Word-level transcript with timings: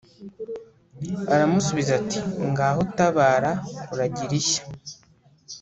Aramusubiza 1.33 1.91
ati 2.01 2.19
“Ngaho 2.49 2.81
tabara 2.95 3.51
uragira 3.93 4.33
ishya 4.41 4.63